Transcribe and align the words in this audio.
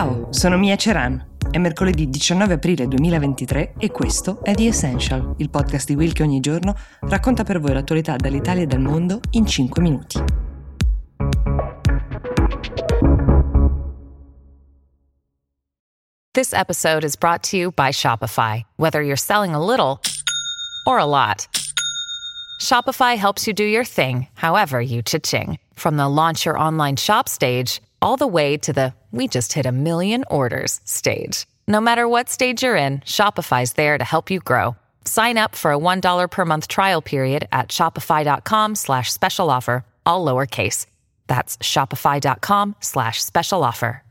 Ciao, 0.00 0.28
sono 0.30 0.56
Mia 0.56 0.76
Ceran. 0.76 1.36
È 1.50 1.58
mercoledì 1.58 2.08
19 2.08 2.54
aprile 2.54 2.88
2023 2.88 3.74
e 3.76 3.90
questo 3.90 4.42
è 4.42 4.54
The 4.54 4.68
Essential, 4.68 5.34
il 5.36 5.50
podcast 5.50 5.88
di 5.88 5.94
Will 5.94 6.12
che 6.12 6.22
ogni 6.22 6.40
giorno 6.40 6.74
racconta 7.00 7.44
per 7.44 7.60
voi 7.60 7.74
l'attualità 7.74 8.16
dall'Italia 8.16 8.62
e 8.62 8.66
dal 8.66 8.80
mondo 8.80 9.20
in 9.32 9.44
5 9.44 9.82
minuti. 9.82 10.18
This 16.32 16.54
episode 16.54 17.04
is 17.04 17.14
brought 17.14 17.46
to 17.50 17.58
you 17.58 17.70
by 17.70 17.90
Shopify. 17.90 18.62
Whether 18.76 19.02
you're 19.02 19.16
selling 19.18 19.52
a 19.52 19.62
little 19.62 20.00
or 20.86 20.96
a 20.96 21.04
lot, 21.04 21.46
Shopify 22.58 23.18
helps 23.18 23.46
you 23.46 23.52
do 23.52 23.64
your 23.64 23.84
thing, 23.84 24.28
however 24.36 24.80
you 24.80 25.02
cha-ching. 25.02 25.58
From 25.74 25.98
the 25.98 26.08
launch 26.08 26.46
your 26.46 26.56
online 26.56 26.96
shop 26.96 27.28
stage 27.28 27.82
all 28.00 28.16
the 28.16 28.26
way 28.26 28.56
to 28.56 28.72
the 28.72 28.94
we 29.10 29.26
just 29.26 29.52
hit 29.52 29.66
a 29.66 29.72
million 29.72 30.24
orders 30.30 30.80
stage. 30.84 31.46
No 31.66 31.80
matter 31.80 32.06
what 32.06 32.28
stage 32.28 32.62
you're 32.62 32.76
in, 32.76 33.00
Shopify's 33.00 33.72
there 33.72 33.98
to 33.98 34.04
help 34.04 34.30
you 34.30 34.38
grow. 34.38 34.76
Sign 35.04 35.36
up 35.36 35.56
for 35.56 35.72
a 35.72 35.78
$1 35.78 36.30
per 36.30 36.44
month 36.44 36.68
trial 36.68 37.02
period 37.02 37.48
at 37.50 37.68
shopify.com 37.70 38.76
slash 38.76 39.12
special 39.12 39.50
offer, 39.50 39.84
all 40.06 40.24
lowercase. 40.24 40.86
That's 41.26 41.58
shopify.com 41.58 42.76
slash 42.80 43.20
special 43.22 43.64
offer. 43.64 44.02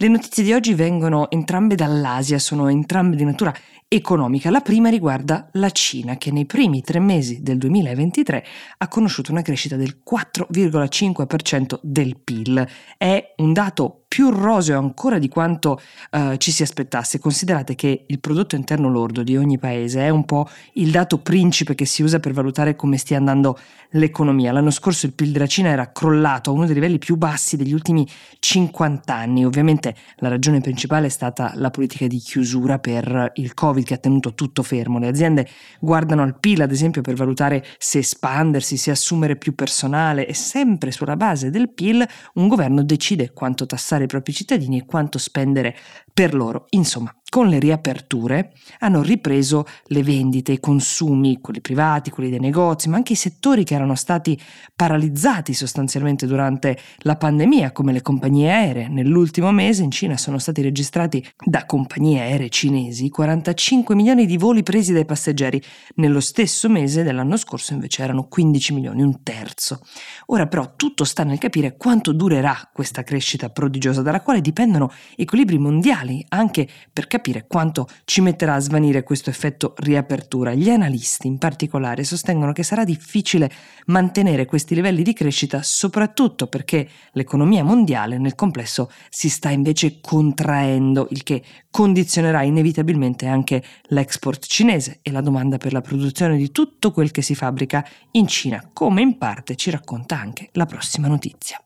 Le 0.00 0.06
notizie 0.06 0.44
di 0.44 0.52
oggi 0.52 0.74
vengono 0.74 1.28
entrambe 1.28 1.74
dall'Asia, 1.74 2.38
sono 2.38 2.68
entrambe 2.68 3.16
di 3.16 3.24
natura 3.24 3.52
economica. 3.88 4.50
La 4.50 4.60
prima 4.60 4.90
riguarda 4.90 5.48
la 5.52 5.70
Cina, 5.70 6.16
che 6.16 6.30
nei 6.30 6.44
primi 6.44 6.82
tre 6.82 7.00
mesi 7.00 7.42
del 7.42 7.56
2023 7.56 8.44
ha 8.78 8.88
conosciuto 8.88 9.32
una 9.32 9.42
crescita 9.42 9.76
del 9.76 10.02
4,5% 10.08 11.78
del 11.82 12.18
PIL. 12.22 12.68
È 12.98 13.34
un 13.38 13.52
dato 13.54 14.02
più 14.08 14.30
roseo 14.30 14.78
ancora 14.78 15.18
di 15.18 15.28
quanto 15.28 15.78
uh, 16.12 16.36
ci 16.36 16.50
si 16.50 16.62
aspettasse. 16.62 17.18
Considerate 17.18 17.74
che 17.74 18.06
il 18.06 18.20
prodotto 18.20 18.56
interno 18.56 18.88
lordo 18.88 19.22
di 19.22 19.36
ogni 19.36 19.58
paese 19.58 20.00
è 20.00 20.08
un 20.08 20.24
po' 20.24 20.48
il 20.74 20.90
dato 20.90 21.18
principe 21.18 21.74
che 21.74 21.84
si 21.84 22.02
usa 22.02 22.18
per 22.18 22.32
valutare 22.32 22.74
come 22.74 22.96
stia 22.96 23.18
andando 23.18 23.58
l'economia. 23.90 24.50
L'anno 24.52 24.70
scorso 24.70 25.04
il 25.04 25.12
PIL 25.12 25.30
della 25.30 25.46
Cina 25.46 25.68
era 25.68 25.92
crollato 25.92 26.50
a 26.50 26.54
uno 26.54 26.64
dei 26.64 26.74
livelli 26.74 26.98
più 26.98 27.16
bassi 27.16 27.58
degli 27.58 27.74
ultimi 27.74 28.08
50 28.38 29.14
anni. 29.14 29.44
Ovviamente 29.44 29.94
la 30.16 30.28
ragione 30.28 30.60
principale 30.60 31.06
è 31.06 31.10
stata 31.10 31.52
la 31.56 31.70
politica 31.70 32.06
di 32.06 32.18
chiusura 32.18 32.78
per 32.78 33.32
il 33.34 33.52
Covid 33.52 33.77
che 33.82 33.94
ha 33.94 33.98
tenuto 33.98 34.34
tutto 34.34 34.62
fermo. 34.62 34.98
Le 34.98 35.08
aziende 35.08 35.48
guardano 35.80 36.22
al 36.22 36.38
PIL, 36.38 36.62
ad 36.62 36.70
esempio, 36.70 37.02
per 37.02 37.14
valutare 37.14 37.64
se 37.78 37.98
espandersi, 37.98 38.76
se 38.76 38.90
assumere 38.90 39.36
più 39.36 39.54
personale 39.54 40.26
e 40.26 40.34
sempre 40.34 40.90
sulla 40.90 41.16
base 41.16 41.50
del 41.50 41.70
PIL 41.70 42.06
un 42.34 42.48
governo 42.48 42.82
decide 42.82 43.32
quanto 43.32 43.66
tassare 43.66 44.04
i 44.04 44.08
propri 44.08 44.32
cittadini 44.32 44.78
e 44.78 44.84
quanto 44.86 45.18
spendere 45.18 45.76
per 46.18 46.34
loro. 46.34 46.66
Insomma, 46.70 47.14
con 47.28 47.48
le 47.48 47.58
riaperture 47.58 48.52
hanno 48.80 49.02
ripreso 49.02 49.66
le 49.86 50.02
vendite, 50.02 50.52
i 50.52 50.60
consumi, 50.60 51.40
quelli 51.40 51.60
privati, 51.60 52.10
quelli 52.10 52.30
dei 52.30 52.40
negozi, 52.40 52.88
ma 52.88 52.96
anche 52.96 53.12
i 53.12 53.16
settori 53.16 53.64
che 53.64 53.74
erano 53.74 53.94
stati 53.94 54.36
paralizzati 54.74 55.52
sostanzialmente 55.52 56.26
durante 56.26 56.78
la 57.00 57.16
pandemia, 57.16 57.72
come 57.72 57.92
le 57.92 58.02
compagnie 58.02 58.50
aeree. 58.50 58.88
Nell'ultimo 58.88 59.52
mese 59.52 59.82
in 59.82 59.90
Cina 59.90 60.16
sono 60.16 60.38
stati 60.38 60.62
registrati 60.62 61.24
da 61.44 61.66
compagnie 61.66 62.20
aeree 62.20 62.48
cinesi 62.48 63.10
45 63.10 63.94
milioni 63.94 64.26
di 64.26 64.38
voli 64.38 64.62
presi 64.62 64.92
dai 64.92 65.04
passeggeri. 65.04 65.62
Nello 65.96 66.20
stesso 66.20 66.68
mese 66.68 67.02
dell'anno 67.02 67.36
scorso 67.36 67.74
invece 67.74 68.02
erano 68.02 68.26
15 68.26 68.72
milioni, 68.72 69.02
un 69.02 69.22
terzo. 69.22 69.80
Ora 70.26 70.46
però 70.46 70.74
tutto 70.76 71.04
sta 71.04 71.24
nel 71.24 71.38
capire 71.38 71.76
quanto 71.76 72.12
durerà 72.12 72.70
questa 72.72 73.02
crescita 73.02 73.50
prodigiosa, 73.50 74.02
dalla 74.02 74.22
quale 74.22 74.40
dipendono 74.40 74.90
equilibri 75.14 75.58
mondiali, 75.58 76.07
anche 76.28 76.68
per 76.92 77.06
capire 77.06 77.46
quanto 77.46 77.86
ci 78.04 78.20
metterà 78.20 78.54
a 78.54 78.60
svanire 78.60 79.02
questo 79.02 79.30
effetto 79.30 79.74
riapertura. 79.78 80.54
Gli 80.54 80.70
analisti 80.70 81.26
in 81.26 81.38
particolare 81.38 82.04
sostengono 82.04 82.52
che 82.52 82.62
sarà 82.62 82.84
difficile 82.84 83.50
mantenere 83.86 84.46
questi 84.46 84.74
livelli 84.74 85.02
di 85.02 85.12
crescita 85.12 85.62
soprattutto 85.62 86.46
perché 86.46 86.88
l'economia 87.12 87.64
mondiale 87.64 88.18
nel 88.18 88.34
complesso 88.34 88.90
si 89.10 89.28
sta 89.28 89.50
invece 89.50 90.00
contraendo, 90.00 91.08
il 91.10 91.22
che 91.22 91.42
condizionerà 91.70 92.42
inevitabilmente 92.42 93.26
anche 93.26 93.62
l'export 93.88 94.46
cinese 94.46 95.00
e 95.02 95.10
la 95.10 95.20
domanda 95.20 95.58
per 95.58 95.72
la 95.72 95.80
produzione 95.80 96.36
di 96.36 96.50
tutto 96.50 96.90
quel 96.92 97.10
che 97.10 97.22
si 97.22 97.34
fabbrica 97.34 97.86
in 98.12 98.26
Cina, 98.26 98.70
come 98.72 99.02
in 99.02 99.18
parte 99.18 99.56
ci 99.56 99.70
racconta 99.70 100.18
anche 100.18 100.48
la 100.52 100.66
prossima 100.66 101.08
notizia. 101.08 101.62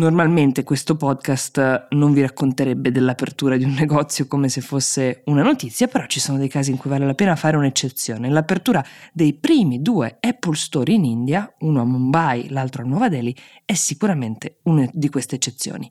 Normalmente 0.00 0.64
questo 0.64 0.96
podcast 0.96 1.88
non 1.90 2.14
vi 2.14 2.22
racconterebbe 2.22 2.90
dell'apertura 2.90 3.58
di 3.58 3.64
un 3.64 3.72
negozio 3.78 4.26
come 4.26 4.48
se 4.48 4.62
fosse 4.62 5.20
una 5.26 5.42
notizia, 5.42 5.88
però 5.88 6.06
ci 6.06 6.20
sono 6.20 6.38
dei 6.38 6.48
casi 6.48 6.70
in 6.70 6.78
cui 6.78 6.88
vale 6.88 7.04
la 7.04 7.12
pena 7.12 7.36
fare 7.36 7.58
un'eccezione. 7.58 8.30
L'apertura 8.30 8.82
dei 9.12 9.34
primi 9.34 9.82
due 9.82 10.16
Apple 10.18 10.56
Store 10.56 10.90
in 10.90 11.04
India, 11.04 11.54
uno 11.58 11.82
a 11.82 11.84
Mumbai, 11.84 12.48
l'altro 12.48 12.82
a 12.82 12.86
Nuova 12.86 13.10
Delhi, 13.10 13.36
è 13.66 13.74
sicuramente 13.74 14.60
una 14.62 14.88
di 14.90 15.10
queste 15.10 15.34
eccezioni. 15.34 15.90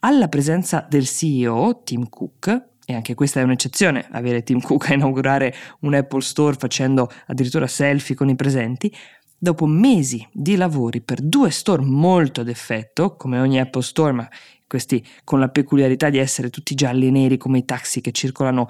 Alla 0.00 0.28
presenza 0.28 0.86
del 0.86 1.06
CEO, 1.06 1.80
Tim 1.82 2.10
Cook, 2.10 2.62
e 2.84 2.94
anche 2.94 3.14
questa 3.14 3.40
è 3.40 3.42
un'eccezione, 3.42 4.06
avere 4.10 4.42
Tim 4.42 4.60
Cook 4.60 4.90
a 4.90 4.94
inaugurare 4.94 5.54
un 5.80 5.94
Apple 5.94 6.20
Store 6.20 6.56
facendo 6.58 7.10
addirittura 7.28 7.66
selfie 7.66 8.14
con 8.14 8.28
i 8.28 8.36
presenti, 8.36 8.94
Dopo 9.38 9.66
mesi 9.66 10.26
di 10.32 10.56
lavori 10.56 11.02
per 11.02 11.20
due 11.20 11.50
store 11.50 11.82
molto 11.82 12.40
ad 12.40 12.48
effetto, 12.48 13.16
come 13.16 13.38
ogni 13.38 13.60
Apple 13.60 13.82
Store, 13.82 14.12
ma 14.12 14.28
questi 14.66 15.04
con 15.24 15.38
la 15.38 15.50
peculiarità 15.50 16.08
di 16.08 16.18
essere 16.18 16.48
tutti 16.50 16.74
gialli 16.74 17.06
e 17.06 17.10
neri 17.10 17.36
come 17.36 17.58
i 17.58 17.64
taxi 17.64 18.00
che 18.00 18.12
circolano 18.12 18.66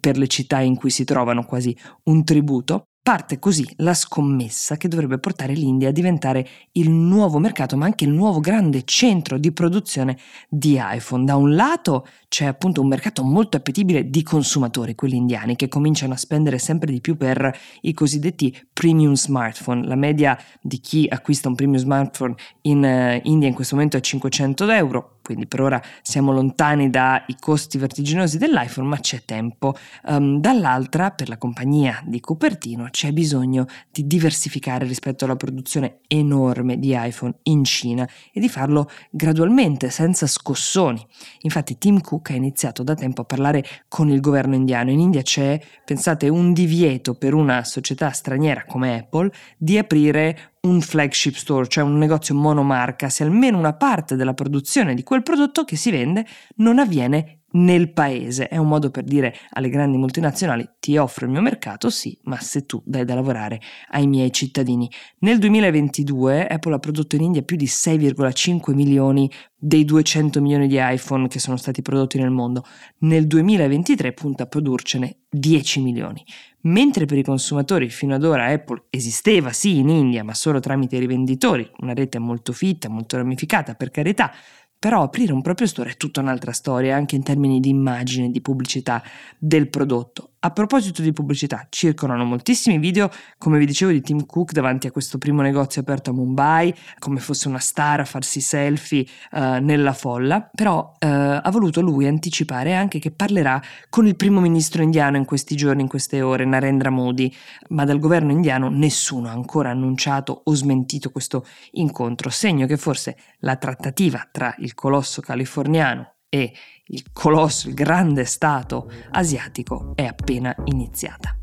per 0.00 0.18
le 0.18 0.26
città 0.26 0.60
in 0.60 0.74
cui 0.74 0.90
si 0.90 1.04
trovano 1.04 1.44
quasi 1.44 1.74
un 2.04 2.24
tributo, 2.24 2.87
Parte 3.08 3.38
così 3.38 3.66
la 3.76 3.94
scommessa 3.94 4.76
che 4.76 4.86
dovrebbe 4.86 5.18
portare 5.18 5.54
l'India 5.54 5.88
a 5.88 5.92
diventare 5.92 6.46
il 6.72 6.90
nuovo 6.90 7.38
mercato, 7.38 7.74
ma 7.74 7.86
anche 7.86 8.04
il 8.04 8.10
nuovo 8.10 8.38
grande 8.38 8.84
centro 8.84 9.38
di 9.38 9.50
produzione 9.50 10.18
di 10.46 10.78
iPhone. 10.78 11.24
Da 11.24 11.34
un 11.36 11.54
lato 11.54 12.06
c'è 12.28 12.44
appunto 12.44 12.82
un 12.82 12.88
mercato 12.88 13.24
molto 13.24 13.56
appetibile 13.56 14.10
di 14.10 14.22
consumatori, 14.22 14.94
quelli 14.94 15.16
indiani, 15.16 15.56
che 15.56 15.68
cominciano 15.68 16.12
a 16.12 16.18
spendere 16.18 16.58
sempre 16.58 16.92
di 16.92 17.00
più 17.00 17.16
per 17.16 17.50
i 17.80 17.94
cosiddetti 17.94 18.54
premium 18.74 19.14
smartphone. 19.14 19.86
La 19.86 19.96
media 19.96 20.38
di 20.60 20.78
chi 20.78 21.06
acquista 21.08 21.48
un 21.48 21.54
premium 21.54 21.80
smartphone 21.80 22.34
in 22.62 22.82
uh, 22.82 23.26
India 23.26 23.48
in 23.48 23.54
questo 23.54 23.74
momento 23.74 23.96
è 23.96 24.00
500 24.00 24.68
euro, 24.68 25.17
quindi 25.28 25.46
per 25.46 25.60
ora 25.60 25.82
siamo 26.00 26.32
lontani 26.32 26.88
dai 26.88 27.36
costi 27.38 27.76
vertiginosi 27.76 28.38
dell'iPhone, 28.38 28.88
ma 28.88 28.98
c'è 28.98 29.26
tempo. 29.26 29.74
Um, 30.04 30.40
dall'altra, 30.40 31.10
per 31.10 31.28
la 31.28 31.36
compagnia 31.36 32.02
di 32.06 32.18
Cupertino, 32.18 32.88
c'è 32.88 33.12
bisogno 33.12 33.66
di 33.90 34.06
diversificare 34.06 34.86
rispetto 34.86 35.26
alla 35.26 35.36
produzione 35.36 35.98
enorme 36.06 36.78
di 36.78 36.96
iPhone 36.96 37.40
in 37.42 37.62
Cina 37.64 38.08
e 38.32 38.40
di 38.40 38.48
farlo 38.48 38.88
gradualmente, 39.10 39.90
senza 39.90 40.26
scossoni. 40.26 41.06
Infatti 41.42 41.76
Tim 41.76 42.00
Cook 42.00 42.30
ha 42.30 42.34
iniziato 42.34 42.82
da 42.82 42.94
tempo 42.94 43.20
a 43.20 43.24
parlare 43.26 43.62
con 43.86 44.08
il 44.08 44.22
governo 44.22 44.54
indiano. 44.54 44.90
In 44.90 45.00
India 45.00 45.20
c'è, 45.20 45.60
pensate, 45.84 46.30
un 46.30 46.54
divieto 46.54 47.16
per 47.16 47.34
una 47.34 47.64
società 47.64 48.12
straniera 48.12 48.64
come 48.64 48.96
Apple 48.96 49.30
di 49.58 49.76
aprire 49.76 50.52
un 50.62 50.80
flagship 50.80 51.34
store, 51.34 51.68
cioè 51.68 51.84
un 51.84 51.98
negozio 51.98 52.34
monomarca, 52.34 53.08
se 53.08 53.22
almeno 53.22 53.58
una 53.58 53.74
parte 53.74 54.16
della 54.16 54.34
produzione 54.34 54.94
di 54.94 55.02
quel 55.02 55.22
prodotto 55.22 55.64
che 55.64 55.76
si 55.76 55.90
vende 55.90 56.26
non 56.56 56.78
avviene 56.78 57.38
nel 57.50 57.92
paese. 57.92 58.48
È 58.48 58.56
un 58.56 58.68
modo 58.68 58.90
per 58.90 59.04
dire 59.04 59.34
alle 59.50 59.68
grandi 59.70 59.96
multinazionali 59.96 60.68
ti 60.80 60.96
offro 60.96 61.26
il 61.26 61.32
mio 61.32 61.40
mercato, 61.40 61.88
sì, 61.90 62.18
ma 62.24 62.38
se 62.40 62.66
tu 62.66 62.82
dai 62.84 63.04
da 63.04 63.14
lavorare 63.14 63.60
ai 63.90 64.06
miei 64.06 64.32
cittadini. 64.32 64.90
Nel 65.20 65.38
2022 65.38 66.46
Apple 66.46 66.74
ha 66.74 66.78
prodotto 66.78 67.16
in 67.16 67.22
India 67.22 67.42
più 67.42 67.56
di 67.56 67.66
6,5 67.66 68.74
milioni 68.74 69.30
dei 69.56 69.84
200 69.84 70.40
milioni 70.40 70.68
di 70.68 70.76
iPhone 70.78 71.28
che 71.28 71.38
sono 71.38 71.56
stati 71.56 71.82
prodotti 71.82 72.18
nel 72.18 72.30
mondo. 72.30 72.64
Nel 72.98 73.26
2023 73.26 74.12
punta 74.12 74.44
a 74.44 74.46
produrcene 74.46 75.20
10 75.30 75.82
milioni. 75.82 76.24
Mentre 76.62 77.04
per 77.04 77.18
i 77.18 77.22
consumatori 77.22 77.88
fino 77.88 78.14
ad 78.14 78.24
ora 78.24 78.46
Apple 78.46 78.84
esisteva 78.90 79.52
sì 79.52 79.78
in 79.78 79.88
India, 79.88 80.24
ma 80.24 80.34
solo 80.34 80.58
tramite 80.58 80.96
i 80.96 81.00
rivenditori, 81.00 81.70
una 81.78 81.94
rete 81.94 82.18
molto 82.18 82.52
fitta, 82.52 82.88
molto 82.88 83.16
ramificata, 83.16 83.74
per 83.74 83.90
carità, 83.90 84.32
però 84.78 85.02
aprire 85.02 85.32
un 85.32 85.40
proprio 85.40 85.66
store 85.66 85.90
è 85.90 85.96
tutta 85.96 86.20
un'altra 86.20 86.52
storia, 86.52 86.96
anche 86.96 87.16
in 87.16 87.22
termini 87.22 87.60
di 87.60 87.68
immagine, 87.68 88.30
di 88.30 88.40
pubblicità 88.40 89.02
del 89.38 89.68
prodotto. 89.68 90.32
A 90.40 90.52
proposito 90.52 91.02
di 91.02 91.12
pubblicità, 91.12 91.66
circolano 91.68 92.24
moltissimi 92.24 92.78
video, 92.78 93.10
come 93.38 93.58
vi 93.58 93.66
dicevo, 93.66 93.90
di 93.90 94.00
Tim 94.00 94.24
Cook 94.24 94.52
davanti 94.52 94.86
a 94.86 94.92
questo 94.92 95.18
primo 95.18 95.42
negozio 95.42 95.80
aperto 95.80 96.10
a 96.10 96.12
Mumbai, 96.12 96.72
come 97.00 97.18
fosse 97.18 97.48
una 97.48 97.58
star 97.58 97.98
a 97.98 98.04
farsi 98.04 98.40
selfie 98.40 99.04
uh, 99.32 99.58
nella 99.60 99.92
folla, 99.92 100.48
però 100.54 100.92
uh, 100.92 101.06
ha 101.42 101.50
voluto 101.50 101.80
lui 101.80 102.06
anticipare 102.06 102.72
anche 102.76 103.00
che 103.00 103.10
parlerà 103.10 103.60
con 103.88 104.06
il 104.06 104.14
primo 104.14 104.38
ministro 104.38 104.80
indiano 104.80 105.16
in 105.16 105.24
questi 105.24 105.56
giorni, 105.56 105.82
in 105.82 105.88
queste 105.88 106.22
ore, 106.22 106.44
Narendra 106.44 106.90
Modi, 106.90 107.34
ma 107.70 107.84
dal 107.84 107.98
governo 107.98 108.30
indiano 108.30 108.68
nessuno 108.68 109.26
ha 109.26 109.32
ancora 109.32 109.70
annunciato 109.70 110.42
o 110.44 110.54
smentito 110.54 111.10
questo 111.10 111.44
incontro, 111.72 112.30
segno 112.30 112.66
che 112.66 112.76
forse 112.76 113.16
la 113.38 113.56
trattativa 113.56 114.28
tra 114.30 114.54
il 114.58 114.72
colosso 114.74 115.20
californiano 115.20 116.12
e 116.28 116.52
il 116.86 117.04
colosso, 117.12 117.68
il 117.68 117.74
grande 117.74 118.24
Stato 118.24 118.90
asiatico 119.10 119.92
è 119.94 120.04
appena 120.04 120.54
iniziata. 120.64 121.36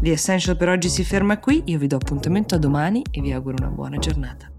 The 0.00 0.10
Essential 0.10 0.56
per 0.56 0.68
oggi 0.68 0.88
si 0.88 1.04
ferma 1.04 1.38
qui, 1.38 1.62
io 1.66 1.78
vi 1.78 1.86
do 1.86 1.96
appuntamento 1.96 2.56
a 2.56 2.58
domani 2.58 3.04
e 3.10 3.20
vi 3.20 3.32
auguro 3.32 3.56
una 3.60 3.70
buona 3.70 3.98
giornata. 3.98 4.50